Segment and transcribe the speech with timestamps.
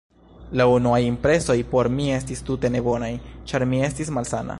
[0.59, 3.11] La unuaj impresoj por mi estis tute ne bonaj,
[3.53, 4.49] ĉar mi estis malsana.